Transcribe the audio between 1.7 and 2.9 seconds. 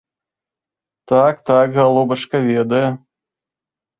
галубачка, ведае.